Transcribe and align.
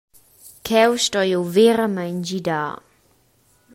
Cheu 0.65 0.91
stoi 1.03 1.29
jeu 1.31 1.43
veramein 1.55 2.17
gidar! 2.27 2.73